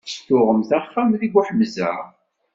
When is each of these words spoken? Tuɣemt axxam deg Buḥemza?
Tuɣemt 0.27 0.71
axxam 0.77 1.07
deg 1.19 1.31
Buḥemza? 1.33 1.91